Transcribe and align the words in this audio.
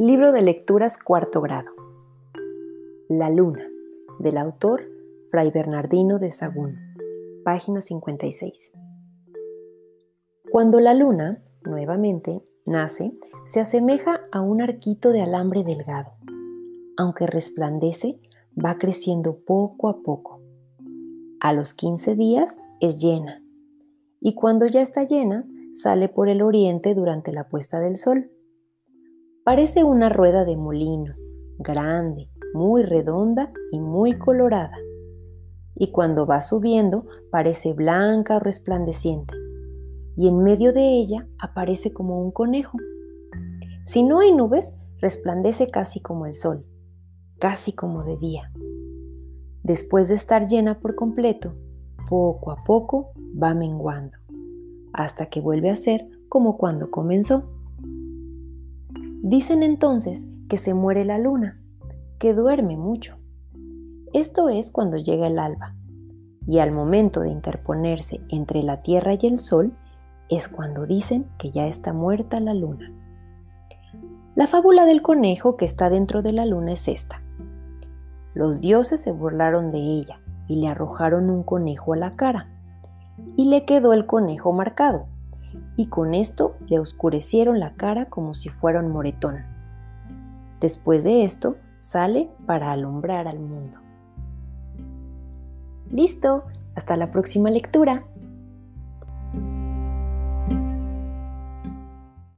Libro 0.00 0.30
de 0.30 0.42
lecturas 0.42 0.96
cuarto 0.96 1.40
grado. 1.40 1.72
La 3.08 3.30
luna, 3.30 3.66
del 4.20 4.38
autor 4.38 4.88
Fray 5.28 5.50
Bernardino 5.50 6.20
de 6.20 6.30
Sagún, 6.30 6.76
página 7.44 7.80
56. 7.80 8.74
Cuando 10.52 10.78
la 10.78 10.94
luna, 10.94 11.42
nuevamente, 11.64 12.44
nace, 12.64 13.12
se 13.44 13.58
asemeja 13.58 14.20
a 14.30 14.40
un 14.40 14.62
arquito 14.62 15.10
de 15.10 15.22
alambre 15.22 15.64
delgado. 15.64 16.12
Aunque 16.96 17.26
resplandece, 17.26 18.20
va 18.56 18.78
creciendo 18.78 19.40
poco 19.40 19.88
a 19.88 20.00
poco. 20.04 20.40
A 21.40 21.52
los 21.52 21.74
15 21.74 22.14
días 22.14 22.56
es 22.78 23.00
llena, 23.00 23.42
y 24.20 24.36
cuando 24.36 24.66
ya 24.66 24.80
está 24.80 25.02
llena, 25.02 25.44
sale 25.72 26.08
por 26.08 26.28
el 26.28 26.40
oriente 26.40 26.94
durante 26.94 27.32
la 27.32 27.48
puesta 27.48 27.80
del 27.80 27.96
sol 27.96 28.30
Parece 29.48 29.82
una 29.82 30.10
rueda 30.10 30.44
de 30.44 30.58
molino, 30.58 31.14
grande, 31.58 32.28
muy 32.52 32.82
redonda 32.82 33.50
y 33.72 33.80
muy 33.80 34.18
colorada. 34.18 34.76
Y 35.74 35.90
cuando 35.90 36.26
va 36.26 36.42
subiendo 36.42 37.06
parece 37.30 37.72
blanca 37.72 38.36
o 38.36 38.40
resplandeciente. 38.40 39.32
Y 40.18 40.28
en 40.28 40.42
medio 40.42 40.74
de 40.74 40.98
ella 40.98 41.26
aparece 41.38 41.94
como 41.94 42.20
un 42.20 42.30
conejo. 42.30 42.76
Si 43.86 44.02
no 44.02 44.20
hay 44.20 44.32
nubes, 44.32 44.76
resplandece 44.98 45.68
casi 45.68 46.02
como 46.02 46.26
el 46.26 46.34
sol, 46.34 46.66
casi 47.38 47.72
como 47.72 48.04
de 48.04 48.18
día. 48.18 48.52
Después 49.62 50.08
de 50.08 50.16
estar 50.16 50.46
llena 50.46 50.78
por 50.78 50.94
completo, 50.94 51.54
poco 52.06 52.50
a 52.50 52.64
poco 52.64 53.12
va 53.42 53.54
menguando, 53.54 54.18
hasta 54.92 55.24
que 55.30 55.40
vuelve 55.40 55.70
a 55.70 55.76
ser 55.76 56.06
como 56.28 56.58
cuando 56.58 56.90
comenzó. 56.90 57.57
Dicen 59.22 59.62
entonces 59.62 60.26
que 60.48 60.58
se 60.58 60.74
muere 60.74 61.04
la 61.04 61.18
luna, 61.18 61.60
que 62.18 62.34
duerme 62.34 62.76
mucho. 62.76 63.18
Esto 64.12 64.48
es 64.48 64.70
cuando 64.70 64.96
llega 64.96 65.26
el 65.26 65.38
alba, 65.38 65.74
y 66.46 66.60
al 66.60 66.70
momento 66.70 67.20
de 67.20 67.30
interponerse 67.30 68.20
entre 68.28 68.62
la 68.62 68.80
Tierra 68.80 69.14
y 69.14 69.26
el 69.26 69.38
Sol 69.38 69.76
es 70.28 70.48
cuando 70.48 70.86
dicen 70.86 71.26
que 71.36 71.50
ya 71.50 71.66
está 71.66 71.92
muerta 71.92 72.38
la 72.38 72.54
luna. 72.54 72.92
La 74.36 74.46
fábula 74.46 74.84
del 74.84 75.02
conejo 75.02 75.56
que 75.56 75.64
está 75.64 75.90
dentro 75.90 76.22
de 76.22 76.32
la 76.32 76.46
luna 76.46 76.72
es 76.72 76.86
esta. 76.86 77.20
Los 78.34 78.60
dioses 78.60 79.00
se 79.00 79.10
burlaron 79.10 79.72
de 79.72 79.78
ella 79.78 80.20
y 80.46 80.60
le 80.60 80.68
arrojaron 80.68 81.28
un 81.28 81.42
conejo 81.42 81.92
a 81.92 81.96
la 81.96 82.12
cara, 82.12 82.48
y 83.36 83.46
le 83.46 83.64
quedó 83.64 83.92
el 83.92 84.06
conejo 84.06 84.52
marcado, 84.52 85.08
y 85.78 85.86
con 85.86 86.12
esto 86.12 86.56
le 86.66 86.80
oscurecieron 86.80 87.60
la 87.60 87.74
cara 87.74 88.04
como 88.04 88.34
si 88.34 88.48
fuera 88.48 88.80
un 88.80 88.90
moretón. 88.90 89.44
Después 90.60 91.04
de 91.04 91.22
esto, 91.22 91.56
sale 91.78 92.28
para 92.46 92.72
alumbrar 92.72 93.28
al 93.28 93.38
mundo. 93.38 93.78
Listo, 95.88 96.42
hasta 96.74 96.96
la 96.96 97.12
próxima 97.12 97.48
lectura. 97.48 98.02